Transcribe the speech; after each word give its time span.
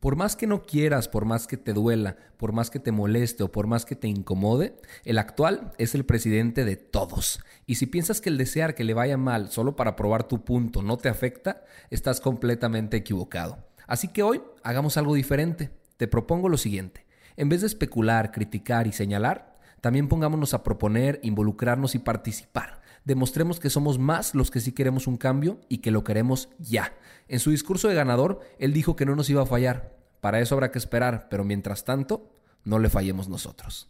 Por 0.00 0.14
más 0.14 0.36
que 0.36 0.46
no 0.46 0.62
quieras, 0.62 1.08
por 1.08 1.24
más 1.24 1.48
que 1.48 1.56
te 1.56 1.72
duela, 1.72 2.16
por 2.36 2.52
más 2.52 2.70
que 2.70 2.78
te 2.78 2.92
moleste 2.92 3.42
o 3.42 3.50
por 3.50 3.66
más 3.66 3.84
que 3.84 3.96
te 3.96 4.06
incomode, 4.06 4.76
el 5.04 5.18
actual 5.18 5.72
es 5.76 5.96
el 5.96 6.04
presidente 6.04 6.64
de 6.64 6.76
todos. 6.76 7.40
Y 7.66 7.74
si 7.76 7.86
piensas 7.86 8.20
que 8.20 8.28
el 8.28 8.38
desear 8.38 8.76
que 8.76 8.84
le 8.84 8.94
vaya 8.94 9.16
mal 9.16 9.50
solo 9.50 9.74
para 9.74 9.96
probar 9.96 10.28
tu 10.28 10.44
punto 10.44 10.82
no 10.82 10.98
te 10.98 11.08
afecta, 11.08 11.64
estás 11.90 12.20
completamente 12.20 12.96
equivocado. 12.96 13.58
Así 13.88 14.06
que 14.06 14.22
hoy 14.22 14.40
hagamos 14.62 14.96
algo 14.98 15.14
diferente. 15.14 15.70
Te 15.96 16.06
propongo 16.06 16.48
lo 16.48 16.58
siguiente. 16.58 17.04
En 17.36 17.48
vez 17.48 17.62
de 17.62 17.66
especular, 17.66 18.30
criticar 18.30 18.86
y 18.86 18.92
señalar, 18.92 19.56
también 19.80 20.06
pongámonos 20.06 20.54
a 20.54 20.62
proponer, 20.62 21.18
involucrarnos 21.22 21.96
y 21.96 21.98
participar. 21.98 22.77
Demostremos 23.04 23.60
que 23.60 23.70
somos 23.70 23.98
más 23.98 24.34
los 24.34 24.50
que 24.50 24.60
sí 24.60 24.72
queremos 24.72 25.06
un 25.06 25.16
cambio 25.16 25.60
y 25.68 25.78
que 25.78 25.90
lo 25.90 26.04
queremos 26.04 26.48
ya. 26.58 26.92
En 27.28 27.40
su 27.40 27.50
discurso 27.50 27.88
de 27.88 27.94
ganador, 27.94 28.40
él 28.58 28.72
dijo 28.72 28.96
que 28.96 29.06
no 29.06 29.16
nos 29.16 29.30
iba 29.30 29.42
a 29.42 29.46
fallar. 29.46 29.96
Para 30.20 30.40
eso 30.40 30.54
habrá 30.54 30.70
que 30.70 30.78
esperar, 30.78 31.28
pero 31.30 31.44
mientras 31.44 31.84
tanto, 31.84 32.30
no 32.64 32.78
le 32.78 32.90
fallemos 32.90 33.28
nosotros. 33.28 33.88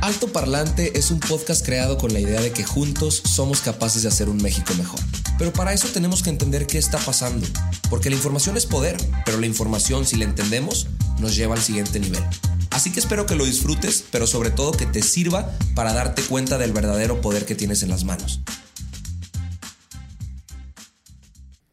Alto 0.00 0.32
Parlante 0.32 0.98
es 0.98 1.12
un 1.12 1.20
podcast 1.20 1.64
creado 1.64 1.96
con 1.96 2.12
la 2.12 2.18
idea 2.18 2.40
de 2.40 2.52
que 2.52 2.64
juntos 2.64 3.22
somos 3.24 3.60
capaces 3.60 4.02
de 4.02 4.08
hacer 4.08 4.28
un 4.28 4.42
México 4.42 4.74
mejor. 4.74 4.98
Pero 5.38 5.52
para 5.52 5.72
eso 5.72 5.88
tenemos 5.92 6.22
que 6.22 6.30
entender 6.30 6.66
qué 6.66 6.78
está 6.78 6.98
pasando, 6.98 7.46
porque 7.88 8.10
la 8.10 8.16
información 8.16 8.56
es 8.56 8.66
poder, 8.66 8.96
pero 9.24 9.38
la 9.38 9.46
información, 9.46 10.04
si 10.04 10.16
la 10.16 10.24
entendemos, 10.24 10.88
nos 11.20 11.36
lleva 11.36 11.54
al 11.54 11.60
siguiente 11.60 12.00
nivel. 12.00 12.22
Así 12.72 12.90
que 12.90 13.00
espero 13.00 13.26
que 13.26 13.36
lo 13.36 13.44
disfrutes, 13.44 14.04
pero 14.10 14.26
sobre 14.26 14.50
todo 14.50 14.72
que 14.72 14.86
te 14.86 15.02
sirva 15.02 15.50
para 15.74 15.92
darte 15.92 16.22
cuenta 16.22 16.58
del 16.58 16.72
verdadero 16.72 17.20
poder 17.20 17.44
que 17.44 17.54
tienes 17.54 17.82
en 17.82 17.90
las 17.90 18.04
manos. 18.04 18.40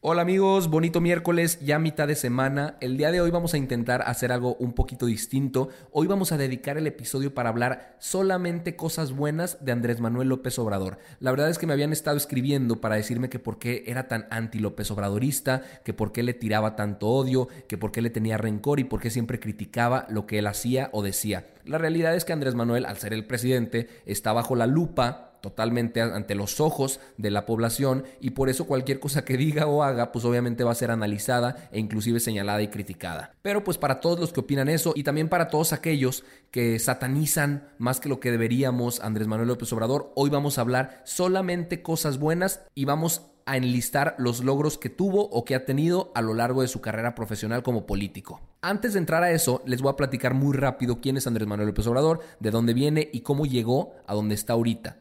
Hola 0.02 0.22
amigos, 0.22 0.70
bonito 0.70 1.02
miércoles, 1.02 1.60
ya 1.60 1.78
mitad 1.78 2.08
de 2.08 2.14
semana. 2.14 2.78
El 2.80 2.96
día 2.96 3.10
de 3.10 3.20
hoy 3.20 3.30
vamos 3.30 3.52
a 3.52 3.58
intentar 3.58 4.00
hacer 4.06 4.32
algo 4.32 4.54
un 4.54 4.72
poquito 4.72 5.04
distinto. 5.04 5.68
Hoy 5.92 6.06
vamos 6.06 6.32
a 6.32 6.38
dedicar 6.38 6.78
el 6.78 6.86
episodio 6.86 7.34
para 7.34 7.50
hablar 7.50 7.96
solamente 7.98 8.76
cosas 8.76 9.12
buenas 9.12 9.62
de 9.62 9.72
Andrés 9.72 10.00
Manuel 10.00 10.30
López 10.30 10.58
Obrador. 10.58 10.96
La 11.18 11.30
verdad 11.32 11.50
es 11.50 11.58
que 11.58 11.66
me 11.66 11.74
habían 11.74 11.92
estado 11.92 12.16
escribiendo 12.16 12.80
para 12.80 12.94
decirme 12.94 13.28
que 13.28 13.38
por 13.38 13.58
qué 13.58 13.84
era 13.88 14.08
tan 14.08 14.26
anti 14.30 14.58
López 14.58 14.90
Obradorista, 14.90 15.64
que 15.84 15.92
por 15.92 16.12
qué 16.12 16.22
le 16.22 16.32
tiraba 16.32 16.76
tanto 16.76 17.06
odio, 17.08 17.48
que 17.68 17.76
por 17.76 17.92
qué 17.92 18.00
le 18.00 18.08
tenía 18.08 18.38
rencor 18.38 18.80
y 18.80 18.84
por 18.84 19.00
qué 19.02 19.10
siempre 19.10 19.38
criticaba 19.38 20.06
lo 20.08 20.26
que 20.26 20.38
él 20.38 20.46
hacía 20.46 20.88
o 20.94 21.02
decía. 21.02 21.46
La 21.66 21.76
realidad 21.76 22.14
es 22.14 22.24
que 22.24 22.32
Andrés 22.32 22.54
Manuel, 22.54 22.86
al 22.86 22.96
ser 22.96 23.12
el 23.12 23.26
presidente, 23.26 23.90
está 24.06 24.32
bajo 24.32 24.56
la 24.56 24.66
lupa 24.66 25.29
totalmente 25.40 26.00
ante 26.00 26.34
los 26.34 26.60
ojos 26.60 27.00
de 27.16 27.30
la 27.30 27.46
población 27.46 28.04
y 28.20 28.30
por 28.30 28.48
eso 28.48 28.66
cualquier 28.66 29.00
cosa 29.00 29.24
que 29.24 29.36
diga 29.36 29.66
o 29.66 29.82
haga 29.82 30.12
pues 30.12 30.24
obviamente 30.24 30.64
va 30.64 30.72
a 30.72 30.76
ser 30.76 30.90
analizada 30.90 31.68
e 31.72 31.78
inclusive 31.78 32.20
señalada 32.20 32.62
y 32.62 32.68
criticada. 32.68 33.32
Pero 33.42 33.64
pues 33.64 33.78
para 33.78 34.00
todos 34.00 34.20
los 34.20 34.32
que 34.32 34.40
opinan 34.40 34.68
eso 34.68 34.92
y 34.94 35.04
también 35.04 35.28
para 35.28 35.48
todos 35.48 35.72
aquellos 35.72 36.24
que 36.50 36.78
satanizan 36.78 37.68
más 37.78 38.00
que 38.00 38.08
lo 38.08 38.20
que 38.20 38.30
deberíamos 38.30 39.00
Andrés 39.00 39.28
Manuel 39.28 39.48
López 39.48 39.72
Obrador, 39.72 40.12
hoy 40.14 40.30
vamos 40.30 40.58
a 40.58 40.62
hablar 40.62 41.02
solamente 41.04 41.82
cosas 41.82 42.18
buenas 42.18 42.60
y 42.74 42.84
vamos 42.84 43.22
a 43.46 43.56
enlistar 43.56 44.14
los 44.18 44.44
logros 44.44 44.78
que 44.78 44.90
tuvo 44.90 45.28
o 45.28 45.44
que 45.44 45.54
ha 45.54 45.64
tenido 45.64 46.12
a 46.14 46.22
lo 46.22 46.34
largo 46.34 46.62
de 46.62 46.68
su 46.68 46.80
carrera 46.80 47.16
profesional 47.16 47.62
como 47.62 47.84
político. 47.86 48.40
Antes 48.62 48.92
de 48.92 49.00
entrar 49.00 49.22
a 49.22 49.32
eso, 49.32 49.62
les 49.66 49.82
voy 49.82 49.90
a 49.90 49.96
platicar 49.96 50.34
muy 50.34 50.56
rápido 50.56 51.00
quién 51.00 51.16
es 51.16 51.26
Andrés 51.26 51.48
Manuel 51.48 51.68
López 51.68 51.86
Obrador, 51.86 52.20
de 52.38 52.50
dónde 52.50 52.74
viene 52.74 53.08
y 53.12 53.22
cómo 53.22 53.46
llegó 53.46 53.94
a 54.06 54.14
donde 54.14 54.36
está 54.36 54.52
ahorita. 54.52 54.98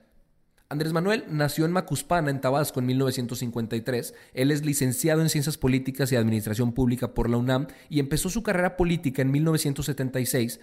Andrés 0.71 0.93
Manuel 0.93 1.23
nació 1.27 1.65
en 1.65 1.71
Macuspana, 1.71 2.29
en 2.29 2.41
Tabasco, 2.41 2.79
en 2.79 2.85
1953. 2.85 4.13
Él 4.35 4.51
es 4.51 4.63
licenciado 4.63 5.21
en 5.21 5.29
Ciencias 5.29 5.57
Políticas 5.57 6.11
y 6.11 6.15
Administración 6.15 6.73
Pública 6.73 7.15
por 7.15 7.27
la 7.27 7.37
UNAM 7.37 7.65
y 7.89 7.99
empezó 7.99 8.29
su 8.29 8.43
carrera 8.43 8.77
política 8.77 9.23
en 9.23 9.31
1976 9.31 10.59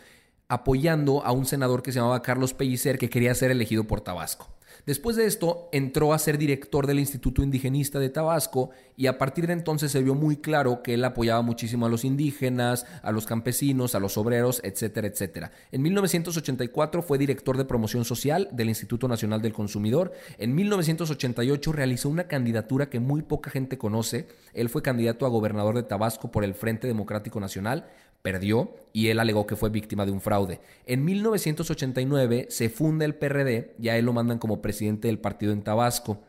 apoyando 0.47 1.25
a 1.25 1.33
un 1.33 1.45
senador 1.45 1.83
que 1.83 1.91
se 1.91 1.99
llamaba 1.99 2.23
Carlos 2.23 2.55
Pellicer 2.55 2.99
que 2.99 3.11
quería 3.11 3.35
ser 3.35 3.51
elegido 3.51 3.83
por 3.89 4.01
Tabasco. 4.01 4.49
Después 4.87 5.17
de 5.17 5.27
esto, 5.27 5.69
entró 5.73 6.13
a 6.13 6.19
ser 6.21 6.39
director 6.39 6.87
del 6.87 7.01
Instituto 7.01 7.43
Indigenista 7.43 7.99
de 7.99 8.09
Tabasco 8.09 8.71
y 8.97 9.09
a 9.09 9.19
partir 9.19 9.49
de 9.49 9.53
entonces 9.53 9.91
se 9.91 10.01
vio 10.01 10.15
muy 10.15 10.37
claro 10.37 10.81
que 10.81 10.95
él 10.95 11.05
apoyaba 11.05 11.43
muchísimo 11.43 11.87
a 11.87 11.89
los 11.89 12.05
indígenas, 12.05 12.87
a 13.03 13.11
los 13.11 13.27
campesinos, 13.27 13.97
a 13.97 13.99
los 13.99 14.17
obreros, 14.17 14.61
etcétera, 14.63 15.09
etcétera. 15.09 15.51
En 15.73 15.83
1984 15.83 17.03
fue 17.03 17.19
director 17.19 17.57
de 17.57 17.65
promoción 17.65 18.05
social 18.05 18.49
del 18.53 18.69
Instituto 18.69 19.09
Nacional 19.09 19.43
del 19.43 19.53
Consumidor. 19.53 20.13
En 20.39 20.55
1988 20.55 21.73
realizó 21.73 22.09
una 22.09 22.29
candidatura 22.29 22.89
que 22.89 23.01
muy 23.01 23.23
poca 23.23 23.51
gente 23.51 23.79
conoce. 23.79 24.29
Él 24.55 24.69
fue 24.69 24.83
candidato 24.83 25.27
a 25.27 25.31
gobernador 25.31 25.75
de 25.75 25.83
Tabasco 25.83 26.31
por 26.31 26.45
el 26.45 26.55
Frente 26.55 26.87
Democrático 26.87 27.41
Nacional, 27.41 27.89
perdió 28.23 28.75
y 28.93 29.09
él 29.09 29.21
alegó 29.21 29.47
que 29.47 29.57
fue 29.57 29.71
víctima 29.71 30.07
de 30.07 30.13
un 30.13 30.21
fraude. 30.21 30.61
En 30.87 31.05
1989 31.05 32.47
se 32.51 32.69
funda 32.69 33.05
el 33.05 33.15
PRD 33.15 33.75
y 33.79 33.89
a 33.89 33.97
él 33.97 34.05
lo 34.07 34.13
mandan 34.13 34.39
como 34.39 34.63
presidente 34.63 35.09
del 35.09 35.19
partido 35.19 35.53
en 35.53 35.63
Tabasco. 35.63 36.21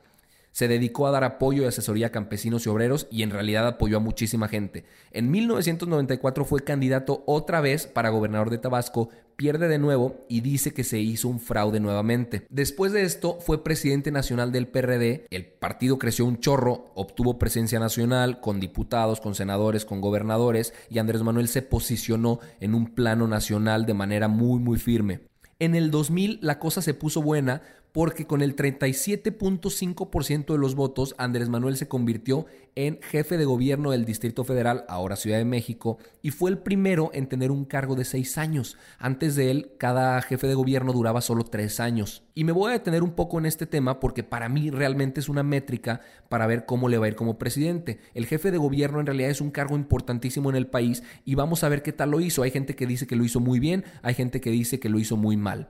Se 0.57 0.68
dedicó 0.68 1.06
a 1.06 1.12
dar 1.12 1.23
apoyo 1.23 1.62
y 1.62 1.66
asesoría 1.68 2.07
a 2.07 2.12
campesinos 2.12 2.66
y 2.66 2.69
obreros 2.69 3.06
y 3.12 3.22
en 3.22 3.29
realidad 3.29 3.68
apoyó 3.68 3.97
a 3.97 4.00
muchísima 4.00 4.47
gente. 4.47 4.85
En 5.12 5.29
1994 5.29 6.45
fue 6.45 6.63
candidato 6.63 7.23
otra 7.28 7.62
vez 7.62 7.85
para 7.85 8.09
gobernador 8.09 8.50
de 8.50 8.57
Tabasco, 8.57 9.09
pierde 9.35 9.67
de 9.67 9.78
nuevo 9.78 10.25
y 10.28 10.41
dice 10.41 10.73
que 10.73 10.84
se 10.84 10.97
hizo 10.97 11.28
un 11.28 11.40
fraude 11.40 11.79
nuevamente. 11.79 12.47
Después 12.50 12.91
de 12.91 13.03
esto 13.03 13.38
fue 13.40 13.63
presidente 13.63 14.09
nacional 14.09 14.51
del 14.51 14.67
PRD, 14.67 15.28
el 15.29 15.46
partido 15.46 16.00
creció 16.00 16.25
un 16.25 16.40
chorro, 16.40 16.91
obtuvo 16.96 17.38
presencia 17.38 17.79
nacional 17.79 18.41
con 18.41 18.59
diputados, 18.59 19.22
con 19.22 19.35
senadores, 19.35 19.85
con 19.85 20.01
gobernadores 20.01 20.73
y 20.90 20.97
Andrés 20.97 21.22
Manuel 21.22 21.50
se 21.50 21.62
posicionó 21.62 22.40
en 22.59 22.73
un 22.73 22.96
plano 22.96 23.28
nacional 23.28 23.85
de 23.85 23.94
manera 23.94 24.28
muy 24.28 24.57
muy 24.57 24.79
firme. 24.79 25.19
En 25.59 25.73
el 25.73 25.90
2000 25.90 26.40
la 26.41 26.59
cosa 26.59 26.84
se 26.84 26.94
puso 26.94 27.22
buena 27.22 27.63
porque 27.92 28.28
con 28.28 28.42
el 28.42 28.56
37.5% 28.56 30.53
de 30.53 30.58
los 30.58 30.75
votos 30.75 31.16
Andrés 31.18 31.50
Manuel 31.50 31.78
se 31.78 31.88
convirtió 31.88 32.46
en 32.75 33.00
jefe 33.02 33.38
de 33.38 33.46
gobierno 33.46 33.90
del 33.90 34.06
Distrito 34.06 34.44
Federal, 34.44 34.86
ahora 34.88 35.16
Ciudad 35.16 35.40
de 35.40 35.46
México, 35.46 35.97
y 36.22 36.30
fue 36.30 36.52
el 36.52 36.59
primero 36.59 37.09
en 37.12 37.28
tener 37.28 37.50
un 37.50 37.66
cargo 37.66 37.96
de 37.96 38.06
seis 38.06 38.38
años. 38.38 38.78
Antes 39.00 39.36
de 39.36 39.50
él, 39.50 39.72
cada 39.80 40.22
jefe 40.22 40.46
de 40.46 40.53
gobierno 40.53 40.94
duraba 40.94 41.22
solo 41.22 41.44
tres 41.44 41.80
años. 41.80 42.22
Y 42.36 42.44
me 42.44 42.52
voy 42.52 42.70
a 42.70 42.74
detener 42.74 43.02
un 43.02 43.14
poco 43.14 43.40
en 43.40 43.47
este 43.47 43.66
tema 43.66 44.00
porque 44.00 44.24
para 44.24 44.47
mí 44.47 44.70
realmente 44.70 45.20
es 45.20 45.28
una 45.28 45.42
métrica 45.42 46.02
para 46.30 46.46
ver 46.46 46.66
cómo 46.68 46.88
le 46.88 47.00
va 47.00 47.08
a 47.08 47.09
ir 47.09 47.16
como 47.16 47.40
presidente. 47.40 48.00
El 48.14 48.28
jefe 48.28 48.52
de 48.52 48.59
gobierno 48.59 49.00
en 49.00 49.08
realidad 49.08 49.31
es 49.31 49.42
un 49.42 49.50
cargo 49.50 49.76
importantísimo 49.76 50.52
en 50.52 50.56
el 50.56 50.68
país 50.68 51.02
y 51.26 51.34
vamos 51.34 51.64
a 51.64 51.70
ver 51.70 51.81
qué 51.81 51.94
tal 51.94 52.12
lo 52.12 52.20
hizo. 52.20 52.44
Hay 52.44 52.52
gente 52.52 52.76
que 52.76 52.86
dice 52.86 53.08
que 53.08 53.16
lo 53.16 53.24
hizo 53.24 53.40
muy 53.40 53.59
bien, 53.59 53.86
hay 54.03 54.14
gente 54.14 54.40
que 54.40 54.52
dice 54.52 54.80
que 54.80 54.90
lo 54.90 55.00
hizo 55.00 55.18
muy 55.18 55.36
mal. 55.36 55.70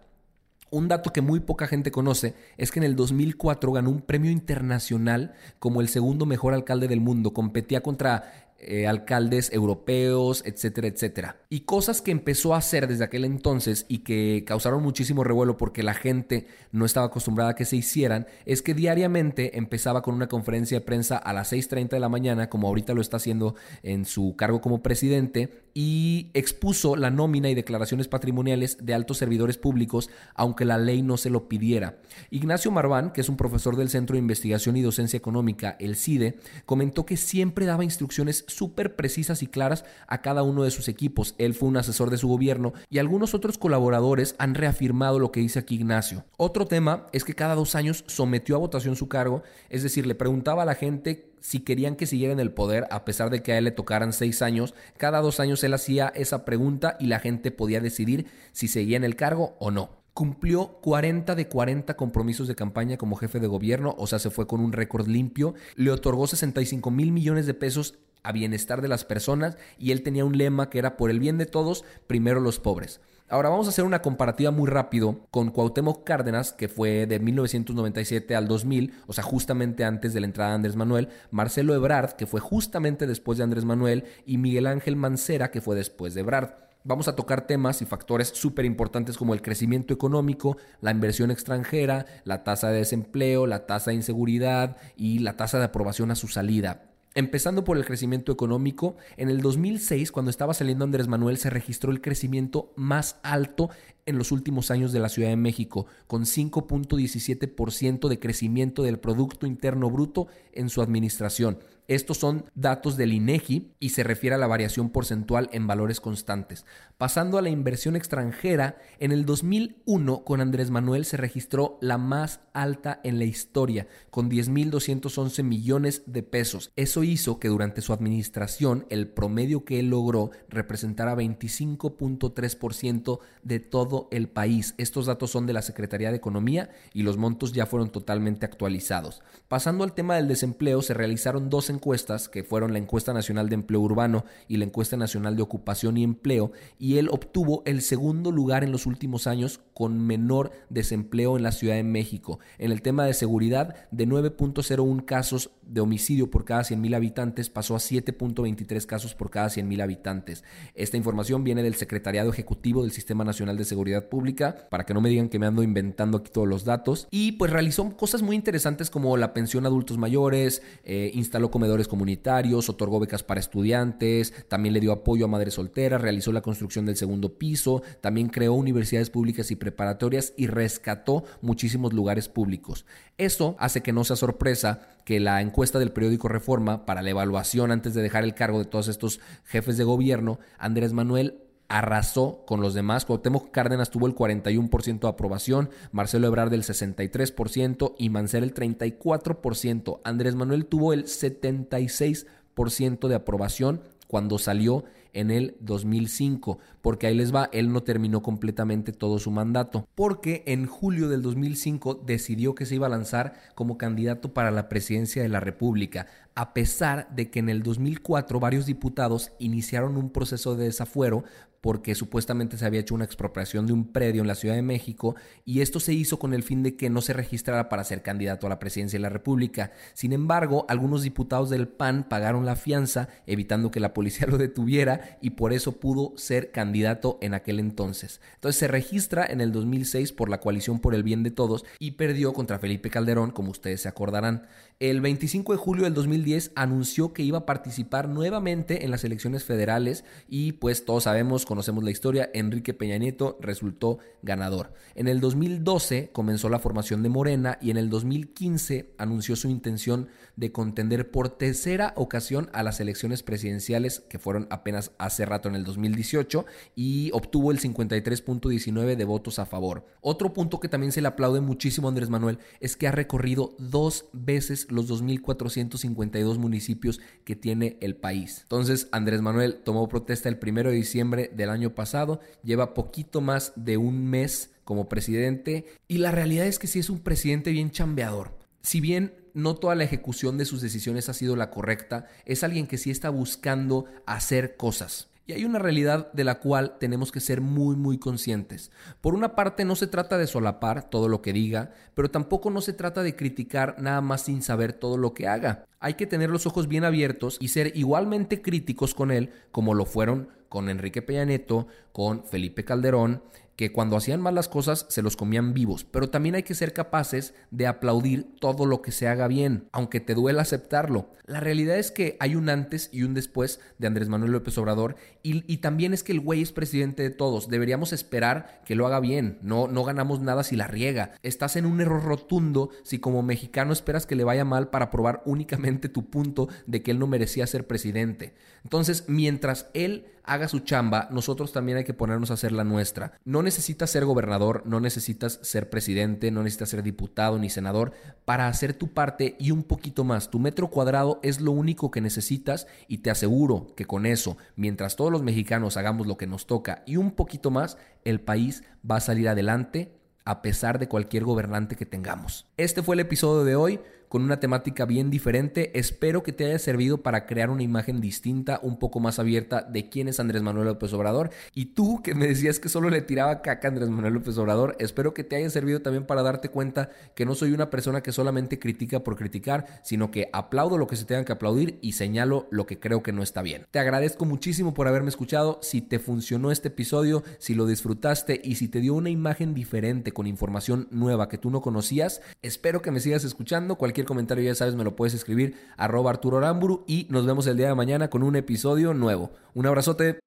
Un 0.70 0.90
dato 0.90 1.14
que 1.14 1.22
muy 1.22 1.40
poca 1.40 1.68
gente 1.68 1.92
conoce 1.92 2.36
es 2.58 2.72
que 2.72 2.80
en 2.80 2.84
el 2.84 2.96
2004 2.96 3.72
ganó 3.72 3.90
un 3.90 4.02
premio 4.02 4.32
internacional 4.32 5.34
como 5.60 5.80
el 5.80 5.88
segundo 5.88 6.26
mejor 6.26 6.54
alcalde 6.54 6.88
del 6.88 7.00
mundo. 7.00 7.34
Competía 7.34 7.82
contra 7.82 8.47
eh, 8.60 8.88
alcaldes 8.88 9.54
europeos, 9.54 10.42
etcétera, 10.44 10.88
etcétera. 10.88 11.38
Y 11.48 11.62
cosas 11.62 12.02
que 12.02 12.10
empezó 12.10 12.56
a 12.56 12.58
hacer 12.58 12.88
desde 12.88 13.04
aquel 13.04 13.24
entonces 13.24 13.86
y 13.88 14.00
que 14.00 14.44
causaron 14.48 14.82
muchísimo 14.82 15.24
revuelo 15.24 15.58
porque 15.58 15.84
la 15.84 15.94
gente 15.94 16.48
no 16.72 16.84
estaba 16.84 17.06
acostumbrada 17.06 17.52
a 17.52 17.56
que 17.56 17.66
se 17.66 17.76
hicieran, 17.76 18.26
es 18.46 18.64
que 18.64 18.74
diariamente 18.74 19.58
empezaba 19.60 20.02
con 20.02 20.16
una 20.16 20.28
conferencia 20.28 20.80
de 20.80 20.86
prensa 20.86 21.18
a 21.18 21.34
las 21.34 21.54
6.30 21.54 21.90
de 21.90 22.00
la 22.00 22.10
mañana, 22.10 22.50
como 22.50 22.68
ahorita 22.68 22.96
lo 22.96 23.02
está 23.02 23.18
haciendo 23.18 23.54
en 23.84 24.06
su 24.06 24.36
cargo 24.36 24.60
como 24.60 24.82
presidente, 24.82 25.62
y 25.76 26.32
expuso 26.34 26.96
la 26.96 27.12
nómina 27.12 27.52
y 27.52 27.56
declaraciones 27.56 28.08
patrimoniales 28.08 28.80
de 28.82 28.96
altos 28.96 29.20
servidores 29.20 29.60
públicos, 29.60 30.10
aunque 30.34 30.66
la 30.66 30.80
ley 30.80 31.04
no 31.04 31.18
se 31.18 31.30
lo 31.30 31.48
pidiera. 31.48 32.00
Ignacio 32.32 32.72
Marván, 32.72 33.12
que 33.12 33.22
es 33.22 33.30
un 33.30 33.38
profesor 33.38 33.76
del 33.76 33.90
Centro 33.90 34.16
de 34.16 34.22
Investigación 34.22 34.76
y 34.78 34.82
Docencia 34.82 35.18
Económica, 35.18 35.78
el 35.80 35.96
CIDE, 35.96 36.40
comentó 36.66 37.06
que 37.06 37.18
siempre 37.18 37.68
daba 37.68 37.84
instrucciones 37.84 38.47
súper 38.48 38.96
precisas 38.96 39.44
y 39.44 39.48
claras 39.48 39.86
a 40.08 40.22
cada 40.22 40.44
uno 40.44 40.64
de 40.64 40.72
sus 40.72 40.88
equipos. 40.88 41.36
Él 41.38 41.54
fue 41.54 41.70
un 41.70 41.78
asesor 41.78 42.10
de 42.10 42.18
su 42.18 42.28
gobierno 42.28 42.74
y 42.90 42.98
algunos 42.98 43.34
otros 43.34 43.58
colaboradores 43.58 44.36
han 44.40 44.56
reafirmado 44.56 45.20
lo 45.20 45.32
que 45.32 45.42
dice 45.42 45.60
aquí 45.60 45.76
Ignacio. 45.76 46.26
Otro 46.38 46.66
tema 46.66 47.08
es 47.12 47.24
que 47.24 47.36
cada 47.36 47.56
dos 47.56 47.76
años 47.76 48.04
sometió 48.08 48.56
a 48.56 48.60
votación 48.60 48.96
su 48.96 49.08
cargo, 49.08 49.44
es 49.70 49.84
decir, 49.84 50.08
le 50.08 50.16
preguntaba 50.16 50.64
a 50.64 50.66
la 50.66 50.76
gente 50.76 51.32
si 51.40 51.60
querían 51.60 51.96
que 51.96 52.08
siguiera 52.08 52.34
en 52.34 52.40
el 52.40 52.52
poder, 52.52 52.88
a 52.92 53.06
pesar 53.06 53.30
de 53.30 53.42
que 53.42 53.54
a 53.54 53.58
él 53.58 53.66
le 53.66 53.72
tocaran 53.72 54.14
seis 54.14 54.42
años, 54.42 54.74
cada 54.98 55.22
dos 55.22 55.40
años 55.40 55.64
él 55.64 55.74
hacía 55.74 56.12
esa 56.16 56.46
pregunta 56.46 56.98
y 57.00 57.08
la 57.08 57.20
gente 57.20 57.52
podía 57.52 57.80
decidir 57.80 58.28
si 58.52 58.68
seguía 58.68 58.98
en 58.98 59.04
el 59.04 59.16
cargo 59.16 59.56
o 59.60 59.72
no. 59.72 59.92
Cumplió 60.14 60.80
40 60.82 61.36
de 61.36 61.48
40 61.48 61.96
compromisos 61.96 62.48
de 62.48 62.56
campaña 62.56 62.98
como 62.98 63.18
jefe 63.18 63.40
de 63.40 63.46
gobierno, 63.46 63.94
o 64.00 64.08
sea, 64.08 64.18
se 64.18 64.32
fue 64.32 64.48
con 64.48 64.62
un 64.62 64.74
récord 64.74 65.08
limpio. 65.08 65.54
Le 65.76 65.92
otorgó 65.92 66.26
65 66.26 66.90
mil 66.90 67.12
millones 67.12 67.46
de 67.46 67.54
pesos 67.54 68.00
a 68.24 68.32
bienestar 68.32 68.82
de 68.82 68.88
las 68.88 69.06
personas 69.06 69.58
y 69.78 69.92
él 69.92 70.04
tenía 70.04 70.26
un 70.26 70.38
lema 70.38 70.70
que 70.70 70.80
era 70.80 70.98
por 70.98 71.10
el 71.10 71.20
bien 71.20 71.38
de 71.38 71.46
todos, 71.46 71.86
primero 72.08 72.40
los 72.40 72.60
pobres. 72.60 73.00
Ahora 73.30 73.50
vamos 73.50 73.68
a 73.68 73.72
hacer 73.72 73.84
una 73.84 74.02
comparativa 74.02 74.52
muy 74.52 74.70
rápido 74.70 75.28
con 75.32 75.52
Cuauhtémoc 75.52 76.06
Cárdenas, 76.06 76.54
que 76.54 76.70
fue 76.70 77.06
de 77.08 77.20
1997 77.20 78.34
al 78.38 78.48
2000, 78.48 78.94
o 79.06 79.12
sea, 79.12 79.22
justamente 79.22 79.84
antes 79.84 80.14
de 80.14 80.22
la 80.22 80.28
entrada 80.28 80.52
de 80.52 80.56
Andrés 80.56 80.78
Manuel, 80.78 81.10
Marcelo 81.30 81.76
Ebrard, 81.76 82.14
que 82.14 82.26
fue 82.26 82.40
justamente 82.40 83.06
después 83.06 83.38
de 83.38 83.44
Andrés 83.44 83.66
Manuel, 83.66 84.06
y 84.26 84.38
Miguel 84.38 84.66
Ángel 84.66 84.96
Mancera, 84.96 85.52
que 85.52 85.60
fue 85.60 85.76
después 85.76 86.14
de 86.14 86.22
Ebrard. 86.22 86.54
Vamos 86.86 87.10
a 87.10 87.18
tocar 87.18 87.46
temas 87.48 87.82
y 87.82 87.86
factores 87.86 88.30
súper 88.30 88.64
importantes 88.64 89.18
como 89.18 89.34
el 89.34 89.42
crecimiento 89.42 89.94
económico, 89.94 90.56
la 90.80 90.92
inversión 90.92 91.30
extranjera, 91.30 92.06
la 92.24 92.46
tasa 92.46 92.70
de 92.70 92.78
desempleo, 92.78 93.46
la 93.46 93.66
tasa 93.66 93.92
de 93.92 93.98
inseguridad 93.98 94.78
y 94.96 95.20
la 95.20 95.36
tasa 95.36 95.60
de 95.60 95.66
aprobación 95.66 96.12
a 96.12 96.16
su 96.16 96.30
salida. 96.30 96.84
Empezando 97.18 97.64
por 97.64 97.78
el 97.78 97.86
crecimiento 97.86 98.32
económico, 98.32 98.96
en 99.18 99.32
el 99.32 99.42
2006, 99.42 100.12
cuando 100.12 100.30
estaba 100.30 100.54
saliendo 100.54 100.84
Andrés 100.84 101.08
Manuel, 101.08 101.40
se 101.40 101.50
registró 101.50 101.92
el 101.92 102.00
crecimiento 102.00 102.72
más 102.76 103.20
alto 103.24 103.72
en 104.06 104.20
los 104.20 104.32
últimos 104.32 104.70
años 104.70 104.92
de 104.92 105.00
la 105.00 105.10
Ciudad 105.10 105.30
de 105.30 105.36
México, 105.36 105.88
con 106.06 106.26
5.17% 106.26 108.08
de 108.08 108.20
crecimiento 108.20 108.84
del 108.84 109.00
Producto 109.00 109.48
Interno 109.48 109.90
Bruto 109.90 110.28
en 110.54 110.70
su 110.70 110.84
administración. 110.84 111.58
Estos 111.88 112.18
son 112.18 112.46
datos 112.54 112.98
del 112.98 113.14
INEGI 113.14 113.72
y 113.80 113.90
se 113.90 114.04
refiere 114.04 114.36
a 114.36 114.40
la 114.40 114.48
variación 114.48 114.90
porcentual 114.90 115.50
en 115.54 115.68
valores 115.68 116.02
constantes. 116.02 116.66
Pasando 116.98 117.38
a 117.38 117.42
la 117.42 117.50
inversión 117.50 117.96
extranjera, 117.96 118.78
en 119.00 119.12
el 119.12 119.26
2001 119.26 120.26
con 120.26 120.42
Andrés 120.42 120.70
Manuel 120.70 121.06
se 121.06 121.16
registró 121.16 121.78
la 121.80 121.98
más 121.98 122.42
alta 122.54 123.00
en 123.04 123.20
la 123.20 123.26
historia, 123.26 123.88
con 124.10 124.30
10.211 124.30 125.44
millones 125.44 126.04
de 126.08 126.24
pesos. 126.24 126.72
Eso 126.76 127.04
hizo 127.04 127.40
que 127.40 127.48
durante 127.48 127.82
su 127.82 127.94
administración 127.94 128.86
el 128.90 129.08
promedio 129.08 129.64
que 129.64 129.80
él 129.80 129.90
logró 129.90 130.32
representara 130.50 131.16
25.3% 131.16 133.20
de 133.44 133.60
todo 133.60 134.10
el 134.12 134.28
país. 134.28 134.76
Estos 134.78 135.06
datos 135.06 135.32
son 135.32 135.46
de 135.46 135.54
la 135.54 135.62
Secretaría 135.62 136.12
de 136.12 136.18
Economía 136.18 136.70
y 136.94 137.04
los 137.04 137.16
montos 137.16 137.54
ya 137.54 137.66
fueron 137.66 137.92
totalmente 137.92 138.46
actualizados. 138.46 139.22
Pasando 139.48 139.84
al 139.84 139.94
tema 139.94 140.16
del 140.16 140.28
desempleo, 140.28 140.82
se 140.82 140.94
realizaron 140.94 141.50
dos 141.50 141.70
encuestas, 141.78 142.30
que 142.30 142.44
fueron 142.44 142.74
la 142.74 142.80
encuesta 142.80 143.14
nacional 143.14 143.50
de 143.50 143.56
empleo 143.56 143.82
urbano 143.82 144.26
y 144.48 144.58
la 144.58 144.66
encuesta 144.66 144.98
nacional 144.98 145.36
de 145.36 145.44
ocupación 145.44 145.98
y 145.98 146.04
empleo, 146.04 146.52
y 146.80 146.98
él 146.98 147.10
obtuvo 147.10 147.64
el 147.66 147.82
segundo 147.82 148.32
lugar 148.32 148.64
en 148.64 148.72
los 148.72 148.86
últimos 148.86 149.28
años 149.28 149.62
con 149.74 150.06
menor 150.06 150.52
desempleo 150.70 151.38
en 151.38 151.44
la 151.44 151.52
Ciudad 151.52 151.76
de 151.76 151.84
México. 151.84 152.40
En 152.58 152.72
el 152.72 152.82
tema 152.82 153.06
de 153.06 153.14
seguridad, 153.14 153.76
de 153.92 154.08
9.01 154.08 155.06
casos 155.06 155.52
de 155.62 155.82
homicidio 155.82 156.32
por 156.32 156.46
cada 156.46 156.62
100.000 156.62 156.96
habitantes 156.96 157.50
pasó 157.50 157.76
a 157.76 157.80
7.23 157.80 158.86
casos 158.86 159.14
por 159.16 159.30
cada 159.30 159.48
100.000 159.48 159.82
habitantes. 159.82 160.44
Esta 160.74 160.98
información 160.98 161.44
viene 161.44 161.64
del 161.64 161.76
Secretariado 161.76 162.30
Ejecutivo 162.30 162.84
del 162.84 162.92
Sistema 162.92 163.24
Nacional 163.24 163.58
de 163.58 163.66
Seguridad 163.66 164.08
Pública, 164.10 164.68
para 164.70 164.86
que 164.86 164.94
no 164.94 165.02
me 165.02 165.10
digan 165.10 165.30
que 165.30 165.40
me 165.40 165.46
ando 165.46 165.64
inventando 165.64 166.18
aquí 166.18 166.32
todos 166.32 166.48
los 166.48 166.64
datos. 166.64 167.08
Y 167.12 167.34
pues 167.34 167.52
realizó 167.52 167.96
cosas 167.96 168.22
muy 168.22 168.36
interesantes 168.36 168.90
como 168.90 169.18
la 169.18 169.34
pensión 169.34 169.66
a 169.66 169.68
adultos 169.68 169.98
mayores, 169.98 170.62
eh, 170.84 171.12
instaló 171.14 171.52
comedores 171.52 171.67
comunitarios, 171.88 172.70
otorgó 172.70 173.00
becas 173.00 173.24
para 173.24 173.40
estudiantes, 173.40 174.34
también 174.48 174.74
le 174.74 174.80
dio 174.80 174.92
apoyo 174.92 175.26
a 175.26 175.28
madres 175.28 175.56
solteras, 175.56 176.02
realizó 176.02 176.32
la 176.32 176.42
construcción 176.42 176.86
del 176.86 176.96
segundo 176.96 177.38
piso, 177.38 177.82
también 178.02 178.30
creó 178.30 178.54
universidades 178.54 179.10
públicas 179.10 179.52
y 179.52 179.56
preparatorias 179.56 180.34
y 180.38 180.48
rescató 180.48 181.24
muchísimos 181.42 181.94
lugares 181.94 182.30
públicos. 182.30 182.86
Eso 183.18 183.56
hace 183.60 183.82
que 183.82 183.94
no 183.94 184.04
sea 184.04 184.16
sorpresa 184.16 184.88
que 185.04 185.20
la 185.20 185.42
encuesta 185.42 185.80
del 185.80 185.92
periódico 185.92 186.28
Reforma 186.28 186.86
para 186.86 187.02
la 187.02 187.10
evaluación 187.10 187.72
antes 187.72 187.94
de 187.94 188.02
dejar 188.02 188.24
el 188.24 188.34
cargo 188.36 188.60
de 188.60 188.66
todos 188.66 188.88
estos 188.88 189.20
jefes 189.46 189.78
de 189.78 189.84
gobierno, 189.84 190.40
Andrés 190.58 190.94
Manuel 190.94 191.47
arrasó 191.70 192.44
con 192.46 192.62
los 192.62 192.74
demás. 192.74 193.06
Cuauhtémoc 193.06 193.52
Cárdenas 193.52 193.92
tuvo 193.92 194.08
el 194.08 194.16
41% 194.16 195.00
de 195.00 195.08
aprobación, 195.08 195.70
Marcelo 195.92 196.28
Ebrard 196.28 196.54
el 196.54 196.64
63% 196.64 197.96
y 197.98 198.10
Mancera 198.10 198.46
el 198.46 198.54
34%. 198.54 200.02
Andrés 200.04 200.36
Manuel 200.36 200.66
tuvo 200.66 200.92
el 200.94 201.06
76% 201.06 203.08
de 203.08 203.16
aprobación 203.16 203.82
cuando 204.08 204.38
salió 204.38 204.84
en 205.14 205.32
el 205.32 205.56
2005, 205.62 206.60
porque 206.82 207.08
ahí 207.08 207.16
les 207.16 207.34
va, 207.34 207.50
él 207.52 207.74
no 207.74 207.82
terminó 207.82 208.22
completamente 208.22 208.92
todo 208.92 209.18
su 209.18 209.32
mandato, 209.32 209.88
porque 209.96 210.44
en 210.46 210.68
julio 210.68 211.10
del 211.10 211.24
2005 211.24 212.04
decidió 212.06 212.54
que 212.54 212.68
se 212.68 212.76
iba 212.76 212.86
a 212.86 212.92
lanzar 212.92 213.34
como 213.56 213.80
candidato 213.80 214.34
para 214.34 214.52
la 214.52 214.70
presidencia 214.70 215.24
de 215.24 215.30
la 215.30 215.40
República, 215.40 216.06
a 216.36 216.54
pesar 216.54 217.10
de 217.16 217.32
que 217.32 217.40
en 217.40 217.50
el 217.50 217.64
2004 217.64 218.40
varios 218.40 218.68
diputados 218.68 219.32
iniciaron 219.40 219.98
un 219.98 220.12
proceso 220.12 220.56
de 220.56 220.66
desafuero 220.66 221.24
porque 221.68 221.96
supuestamente 221.96 222.58
se 222.58 222.66
había 222.66 222.80
hecho 222.80 222.96
una 222.96 223.04
expropiación 223.04 223.68
de 223.68 223.74
un 223.74 223.92
predio 223.92 224.22
en 224.22 224.28
la 224.30 224.36
Ciudad 224.36 224.56
de 224.56 224.62
México 224.62 225.18
y 225.44 225.60
esto 225.60 225.82
se 225.82 225.92
hizo 225.92 226.18
con 226.18 226.34
el 226.34 226.42
fin 226.42 226.64
de 226.64 226.78
que 226.78 226.90
no 226.90 227.02
se 227.02 227.12
registrara 227.12 227.68
para 227.68 227.84
ser 227.84 228.04
candidato 228.04 228.48
a 228.48 228.50
la 228.50 228.58
presidencia 228.58 228.96
de 228.96 229.02
la 229.02 229.10
República. 229.10 229.74
Sin 229.94 230.14
embargo, 230.14 230.66
algunos 230.70 231.02
diputados 231.02 231.50
del 231.50 231.68
PAN 231.68 232.06
pagaron 232.08 232.46
la 232.46 232.56
fianza 232.56 233.10
evitando 233.26 233.70
que 233.70 233.82
la 233.82 233.94
policía 233.94 234.28
lo 234.30 234.38
detuviera 234.38 235.18
y 235.22 235.32
por 235.32 235.52
eso 235.52 235.74
pudo 235.74 236.14
ser 236.16 236.54
candidato 236.54 237.18
en 237.20 237.34
aquel 237.34 237.60
entonces. 237.60 238.22
Entonces 238.36 238.60
se 238.60 238.70
registra 238.70 239.26
en 239.26 239.42
el 239.42 239.52
2006 239.52 240.14
por 240.14 240.30
la 240.30 240.40
coalición 240.40 240.80
por 240.80 240.96
el 240.96 241.04
bien 241.04 241.22
de 241.22 241.32
todos 241.32 241.66
y 241.80 241.92
perdió 241.92 242.32
contra 242.32 242.60
Felipe 242.60 242.90
Calderón, 242.90 243.32
como 243.32 243.52
ustedes 243.52 243.82
se 243.82 243.90
acordarán. 243.90 244.48
El 244.80 245.02
25 245.02 245.54
de 245.54 245.58
julio 245.58 245.84
del 245.86 245.96
2010 245.96 246.52
anunció 246.56 247.12
que 247.12 247.24
iba 247.24 247.40
a 247.40 247.46
participar 247.48 248.08
nuevamente 248.08 248.86
en 248.86 248.92
las 248.92 249.04
elecciones 249.04 249.44
federales 249.44 250.06
y 250.30 250.52
pues 250.52 250.86
todos 250.86 251.06
sabemos, 251.06 251.48
conocemos 251.58 251.84
la 251.84 251.90
historia, 251.90 252.30
Enrique 252.36 252.76
Peña 252.76 253.00
Nieto 253.00 253.40
resultó 253.42 253.98
ganador. 254.22 254.74
En 254.94 255.08
el 255.08 255.20
2012 255.20 256.12
comenzó 256.14 256.50
la 256.50 256.60
formación 256.60 257.02
de 257.02 257.10
Morena 257.10 257.58
y 257.60 257.72
en 257.72 257.78
el 257.78 257.90
2015 257.90 258.94
anunció 259.00 259.36
su 259.36 259.50
intención 259.50 260.08
de 260.36 260.52
contender 260.52 261.10
por 261.10 261.30
tercera 261.30 261.94
ocasión 261.96 262.52
a 262.54 262.62
las 262.62 262.80
elecciones 262.80 263.24
presidenciales 263.24 264.02
que 264.02 264.20
fueron 264.20 264.46
apenas 264.52 264.92
hace 265.00 265.26
rato 265.26 265.50
en 265.50 265.56
el 265.56 265.64
2018 265.64 266.46
y 266.76 267.10
obtuvo 267.12 267.52
el 267.52 267.60
53.19 267.60 268.96
de 268.96 269.06
votos 269.06 269.40
a 269.40 269.48
favor. 269.48 269.88
Otro 270.02 270.34
punto 270.34 270.60
que 270.60 270.70
también 270.70 270.92
se 270.92 271.02
le 271.02 271.08
aplaude 271.08 271.42
muchísimo 271.42 271.88
a 271.88 271.90
Andrés 271.90 272.12
Manuel 272.12 272.38
es 272.60 272.78
que 272.78 272.88
ha 272.88 272.92
recorrido 272.92 273.56
dos 273.58 274.10
veces 274.14 274.72
los 274.72 274.88
2.452 274.92 276.38
municipios 276.38 277.00
que 277.24 277.36
tiene 277.36 277.80
el 277.82 277.96
país. 277.96 278.42
Entonces, 278.44 278.90
Andrés 278.92 279.24
Manuel 279.24 279.62
tomó 279.64 279.88
protesta 279.90 280.30
el 280.30 280.38
primero 280.38 280.70
de 280.70 280.76
diciembre 280.76 281.32
del 281.38 281.50
año 281.50 281.74
pasado, 281.74 282.20
lleva 282.44 282.74
poquito 282.74 283.22
más 283.22 283.54
de 283.56 283.78
un 283.78 284.08
mes 284.08 284.52
como 284.66 284.90
presidente 284.90 285.66
y 285.88 286.00
la 286.00 286.12
realidad 286.12 286.46
es 286.46 286.60
que 286.60 286.68
sí 286.68 286.80
es 286.80 286.90
un 286.90 287.00
presidente 287.00 287.52
bien 287.52 287.72
chambeador. 287.72 288.38
Si 288.62 288.82
bien 288.82 289.14
no 289.34 289.56
toda 289.56 289.76
la 289.76 289.86
ejecución 289.86 290.38
de 290.38 290.46
sus 290.46 290.62
decisiones 290.62 291.08
ha 291.08 291.14
sido 291.14 291.36
la 291.36 291.52
correcta, 291.52 292.08
es 292.26 292.44
alguien 292.44 292.68
que 292.68 292.78
sí 292.78 292.92
está 292.92 293.10
buscando 293.10 293.86
hacer 294.06 294.58
cosas. 294.58 295.08
Y 295.28 295.34
hay 295.34 295.44
una 295.44 295.60
realidad 295.60 296.12
de 296.14 296.24
la 296.24 296.40
cual 296.40 296.78
tenemos 296.80 297.12
que 297.12 297.20
ser 297.20 297.42
muy 297.42 297.76
muy 297.76 297.98
conscientes. 297.98 298.72
Por 299.02 299.14
una 299.14 299.36
parte 299.36 299.66
no 299.66 299.76
se 299.76 299.88
trata 299.88 300.18
de 300.18 300.26
solapar 300.26 300.90
todo 300.90 301.10
lo 301.10 301.22
que 301.22 301.34
diga, 301.34 301.72
pero 301.94 302.10
tampoco 302.10 302.50
no 302.50 302.62
se 302.62 302.72
trata 302.72 303.04
de 303.04 303.18
criticar 303.18 303.76
nada 303.78 304.00
más 304.00 304.22
sin 304.22 304.42
saber 304.42 304.72
todo 304.72 304.98
lo 304.98 305.14
que 305.14 305.28
haga. 305.28 305.66
Hay 305.82 305.96
que 305.96 306.08
tener 306.08 306.30
los 306.30 306.48
ojos 306.48 306.70
bien 306.70 306.86
abiertos 306.86 307.38
y 307.42 307.50
ser 307.50 307.76
igualmente 307.76 308.42
críticos 308.42 308.94
con 308.96 309.12
él 309.12 309.32
como 309.52 309.74
lo 309.74 309.86
fueron 309.86 310.30
con 310.50 310.70
Enrique 310.70 311.02
Peña 311.02 311.26
Neto, 311.26 311.68
con 311.92 312.24
Felipe 312.24 312.64
Calderón, 312.64 313.22
que 313.58 313.72
cuando 313.72 313.98
hacían 313.98 314.22
mal 314.22 314.36
las 314.36 314.48
cosas 314.48 314.86
se 314.88 315.02
los 315.02 315.18
comían 315.18 315.56
vivos, 315.56 315.84
pero 315.84 316.12
también 316.12 316.36
hay 316.36 316.44
que 316.44 316.54
ser 316.54 316.74
capaces 316.74 317.34
de 317.50 317.66
aplaudir 317.66 318.36
todo 318.40 318.68
lo 318.68 318.84
que 318.84 318.92
se 318.92 319.08
haga 319.08 319.28
bien, 319.28 319.68
aunque 319.72 320.00
te 320.00 320.14
duela 320.14 320.44
aceptarlo. 320.44 321.10
La 321.26 321.40
realidad 321.40 321.78
es 321.78 321.90
que 321.90 322.18
hay 322.20 322.36
un 322.36 322.50
antes 322.50 322.90
y 322.94 323.02
un 323.02 323.16
después 323.16 323.60
de 323.80 323.88
Andrés 323.88 324.10
Manuel 324.10 324.32
López 324.32 324.56
Obrador 324.60 324.96
y, 325.34 325.58
también 325.58 325.94
es 325.94 326.04
que 326.04 326.12
el 326.12 326.20
güey 326.20 326.42
es 326.42 326.52
presidente 326.52 327.04
de 327.04 327.10
todos. 327.10 327.50
Deberíamos 327.50 327.94
esperar 327.94 328.62
que 328.66 328.76
lo 328.76 328.88
haga 328.88 329.00
bien, 329.00 329.40
no, 329.42 329.68
no 329.68 329.84
ganamos 329.84 330.22
nada 330.22 330.44
si 330.44 330.56
la 330.56 330.68
riega. 330.68 331.12
Estás 331.24 331.56
en 331.56 331.66
un 331.66 331.82
error 331.82 332.04
rotundo 332.04 332.70
si 332.84 333.00
como 333.00 333.24
mexicano 333.24 333.74
esperas 333.74 334.06
que 334.06 334.16
le 334.16 334.24
vaya 334.24 334.46
mal 334.46 334.70
para 334.70 334.90
probar 334.90 335.22
únicamente 335.26 335.90
tu 335.90 336.10
punto 336.10 336.48
de 336.66 336.82
que 336.82 336.92
él 336.92 337.00
no 337.00 337.08
merecía 337.08 337.48
ser 337.48 337.68
presidente. 337.68 338.36
Entonces, 338.64 339.06
mientras 339.08 339.68
él 339.74 340.06
haga 340.28 340.50
su 340.50 340.60
chamba, 340.60 341.08
nosotros 341.10 341.54
también 341.54 341.78
hay 341.78 341.84
que 341.86 341.94
ponernos 341.94 342.30
a 342.30 342.34
hacer 342.36 342.52
la 342.52 342.66
nuestra. 342.66 343.14
No 343.24 343.42
necesitas 343.42 343.90
ser 343.90 344.04
gobernador, 344.04 344.62
no 344.66 344.80
necesitas 344.80 345.40
ser 345.42 345.70
presidente, 345.70 346.32
no 346.32 346.44
necesitas 346.44 346.70
ser 346.70 346.84
diputado 346.84 347.40
ni 347.40 347.50
senador 347.50 347.94
para 348.26 348.50
hacer 348.50 348.74
tu 348.74 348.90
parte 348.90 349.38
y 349.40 349.52
un 349.52 349.64
poquito 349.64 350.04
más. 350.04 350.30
Tu 350.30 350.40
metro 350.40 350.70
cuadrado 350.70 351.20
es 351.24 351.40
lo 351.40 351.52
único 351.52 351.92
que 351.92 352.02
necesitas 352.02 352.68
y 352.90 353.00
te 353.00 353.10
aseguro 353.10 353.74
que 353.76 353.86
con 353.86 354.06
eso, 354.06 354.38
mientras 354.58 354.98
todos 354.98 355.12
mexicanos 355.24 355.78
hagamos 355.78 356.08
lo 356.08 356.18
que 356.18 356.28
nos 356.28 356.48
toca 356.48 356.84
y 356.86 356.98
un 356.98 357.12
poquito 357.12 357.52
más, 357.52 357.78
el 358.04 358.22
país 358.22 358.64
va 358.90 358.98
a 358.98 359.02
salir 359.02 359.30
adelante 359.30 359.94
a 360.26 360.42
pesar 360.42 360.78
de 360.78 360.90
cualquier 360.90 361.24
gobernante 361.24 361.76
que 361.76 361.86
tengamos. 361.86 362.48
Este 362.58 362.84
fue 362.84 362.96
el 362.96 363.00
episodio 363.00 363.46
de 363.46 363.56
hoy 363.56 363.80
con 364.10 364.24
una 364.24 364.40
temática 364.40 364.86
bien 364.86 365.10
diferente. 365.10 365.78
Espero 365.78 366.24
que 366.24 366.32
te 366.32 366.46
haya 366.46 366.60
servido 366.60 367.02
para 367.02 367.26
crear 367.26 367.50
una 367.50 367.64
imagen 367.64 368.02
distinta, 368.02 368.60
un 368.64 368.80
poco 368.80 369.00
más 369.00 369.20
abierta 369.20 369.62
de 369.62 369.90
quién 369.90 370.08
es 370.08 370.20
Andrés 370.20 370.42
Manuel 370.42 370.68
López 370.68 370.94
Obrador. 370.94 371.30
Y 371.54 371.68
tú 371.68 372.02
que 372.02 372.16
me 372.16 372.28
decías 372.28 372.60
que 372.60 372.70
solo 372.70 372.90
le 372.90 373.02
tiraba 373.02 373.42
caca 373.42 373.68
a 373.68 373.72
Andrés 373.72 373.90
Manuel 373.90 374.14
López 374.14 374.38
Obrador, 374.38 374.76
espero 374.80 375.14
que 375.14 375.24
te 375.24 375.36
haya 375.36 375.50
servido 375.50 375.82
también 375.82 376.06
para 376.06 376.24
darte 376.24 376.50
cuenta 376.50 376.90
que 377.16 377.26
no 377.26 377.36
soy 377.36 377.52
una 377.52 377.70
persona 377.70 378.02
que 378.02 378.12
solamente 378.12 378.60
critica 378.60 379.04
por 379.04 379.16
criticar, 379.16 379.66
sino 379.84 380.12
que 380.12 380.30
aplaudo 380.34 380.78
lo 380.78 380.88
que 380.88 380.96
se 380.96 381.06
tenga 381.06 381.26
que 381.26 381.34
aplaudir 381.34 381.80
y 381.82 381.94
señalo 381.94 382.48
lo 382.52 382.66
que 382.66 382.80
creo 382.80 383.04
que 383.04 383.12
no 383.12 383.24
está 383.24 383.42
bien. 383.42 383.66
Te 383.72 383.80
agradezco 383.80 384.26
muchísimo 384.26 384.74
por 384.74 384.88
haberme 384.88 385.10
escuchado. 385.10 385.60
Si 385.62 385.82
te 385.82 386.00
funcionó 386.00 386.52
este 386.52 386.70
episodio, 386.70 387.24
si 387.40 387.56
lo 387.56 387.66
disfrutaste 387.66 388.40
y 388.44 388.56
si 388.56 388.68
te 388.68 388.80
dio 388.80 388.94
una 388.94 389.10
imagen 389.10 389.54
diferente 389.54 390.12
con 390.12 390.28
información 390.28 390.88
nueva 390.92 391.30
que 391.30 391.38
tú 391.38 391.50
no 391.50 391.62
conocías, 391.62 392.22
espero 392.42 392.82
que 392.82 392.92
me 392.92 393.00
sigas 393.00 393.24
escuchando. 393.24 393.78
Cualquier 393.98 394.06
comentario, 394.06 394.44
ya 394.44 394.54
sabes, 394.54 394.76
me 394.76 394.84
lo 394.84 394.96
puedes 394.96 395.16
escribir 395.16 395.56
arroba 395.76 396.12
Arturo 396.12 396.38
Aramburu 396.38 396.84
y 396.88 397.08
nos 397.10 397.26
vemos 397.26 397.48
el 397.48 397.58
día 397.58 397.70
de 397.70 397.74
mañana 397.74 398.12
con 398.12 398.22
un 398.22 398.36
episodio 398.36 398.94
nuevo. 398.94 399.32
Un 399.56 399.66
abrazote. 399.66 400.20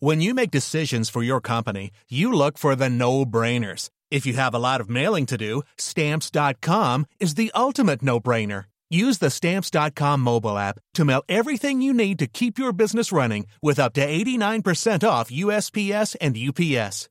When 0.00 0.22
you 0.22 0.32
make 0.32 0.50
decisions 0.50 1.10
for 1.10 1.22
your 1.22 1.42
company, 1.42 1.90
you 2.08 2.32
look 2.32 2.56
for 2.56 2.74
the 2.74 2.88
no-brainers. 2.88 3.90
If 4.10 4.24
you 4.24 4.34
have 4.38 4.54
a 4.54 4.58
lot 4.58 4.80
of 4.80 4.88
mailing 4.88 5.26
to 5.26 5.36
do, 5.36 5.62
stamps.com 5.76 7.04
is 7.20 7.34
the 7.34 7.50
ultimate 7.54 8.02
no-brainer. 8.02 8.64
Use 8.88 9.18
the 9.18 9.28
stamps.com 9.28 10.22
mobile 10.22 10.56
app 10.56 10.78
to 10.94 11.04
mail 11.04 11.22
everything 11.28 11.82
you 11.82 11.92
need 11.92 12.18
to 12.18 12.26
keep 12.26 12.58
your 12.58 12.72
business 12.72 13.12
running 13.12 13.46
with 13.60 13.78
up 13.78 13.92
to 13.94 14.06
89% 14.06 15.06
off 15.06 15.30
USPS 15.30 16.16
and 16.18 16.34
UPS. 16.34 17.10